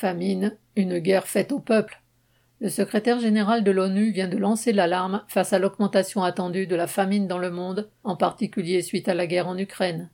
[0.00, 2.00] Famine, une guerre faite au peuple.
[2.58, 6.86] Le secrétaire général de l'ONU vient de lancer l'alarme face à l'augmentation attendue de la
[6.86, 10.08] famine dans le monde, en particulier suite à la guerre en Ukraine.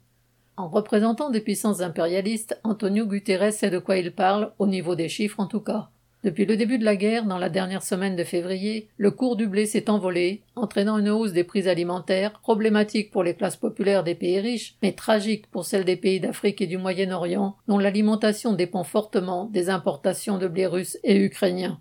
[0.57, 5.09] En représentant des puissances impérialistes, Antonio Guterres sait de quoi il parle, au niveau des
[5.09, 5.91] chiffres en tout cas.
[6.27, 9.47] Depuis le début de la guerre, dans la dernière semaine de février, le cours du
[9.47, 14.17] blé s'est envolé, entraînant une hausse des prix alimentaires, problématique pour les classes populaires des
[14.17, 18.83] pays riches, mais tragique pour celles des pays d'Afrique et du Moyen-Orient, dont l'alimentation dépend
[18.83, 21.79] fortement des importations de blé russe et ukrainien.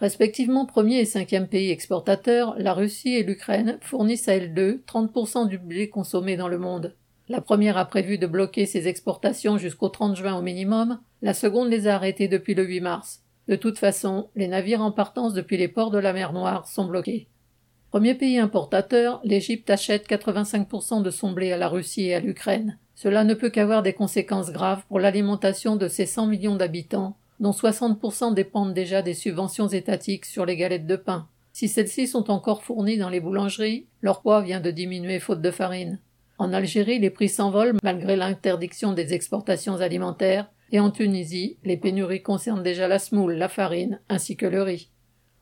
[0.00, 5.46] Respectivement premier et cinquième pays exportateurs, la Russie et l'Ukraine fournissent à elles deux 30%
[5.46, 6.96] du blé consommé dans le monde.
[7.28, 11.68] La première a prévu de bloquer ses exportations jusqu'au 30 juin au minimum, la seconde
[11.68, 13.23] les a arrêtées depuis le 8 mars.
[13.48, 16.86] De toute façon, les navires en partance depuis les ports de la mer Noire sont
[16.86, 17.28] bloqués.
[17.90, 22.78] Premier pays importateur, l'Égypte achète 85% de son blé à la Russie et à l'Ukraine.
[22.94, 27.50] Cela ne peut qu'avoir des conséquences graves pour l'alimentation de ces 100 millions d'habitants, dont
[27.50, 31.28] 60% dépendent déjà des subventions étatiques sur les galettes de pain.
[31.52, 35.50] Si celles-ci sont encore fournies dans les boulangeries, leur poids vient de diminuer faute de
[35.50, 36.00] farine.
[36.38, 42.22] En Algérie, les prix s'envolent malgré l'interdiction des exportations alimentaires et en Tunisie, les pénuries
[42.22, 44.90] concernent déjà la semoule, la farine, ainsi que le riz.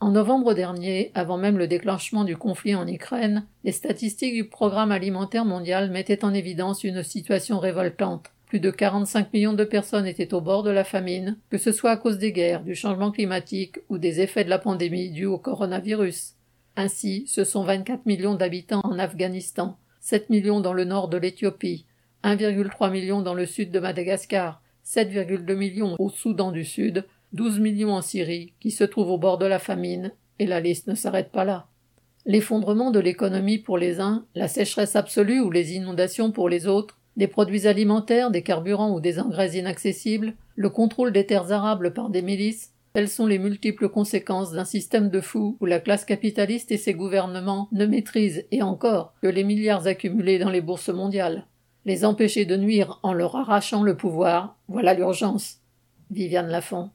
[0.00, 4.90] En novembre dernier, avant même le déclenchement du conflit en Ukraine, les statistiques du Programme
[4.90, 8.32] alimentaire mondial mettaient en évidence une situation révoltante.
[8.46, 11.92] Plus de 45 millions de personnes étaient au bord de la famine, que ce soit
[11.92, 15.38] à cause des guerres, du changement climatique ou des effets de la pandémie due au
[15.38, 16.34] coronavirus.
[16.76, 21.86] Ainsi, ce sont 24 millions d'habitants en Afghanistan, 7 millions dans le nord de l'Éthiopie,
[22.24, 27.94] 1,3 million dans le sud de Madagascar, 7,2 millions au Soudan du Sud, 12 millions
[27.94, 31.30] en Syrie, qui se trouve au bord de la famine, et la liste ne s'arrête
[31.30, 31.66] pas là.
[32.24, 36.98] L'effondrement de l'économie pour les uns, la sécheresse absolue ou les inondations pour les autres,
[37.16, 42.10] des produits alimentaires, des carburants ou des engrais inaccessibles, le contrôle des terres arables par
[42.10, 46.70] des milices, telles sont les multiples conséquences d'un système de fous où la classe capitaliste
[46.72, 51.46] et ses gouvernements ne maîtrisent, et encore, que les milliards accumulés dans les bourses mondiales.
[51.84, 55.58] Les empêcher de nuire en leur arrachant le pouvoir, voilà l'urgence.
[56.10, 56.90] Viviane Lafont.